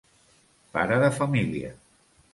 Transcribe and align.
Pare 0.77 0.97
de 1.05 1.13
família. 1.21 1.73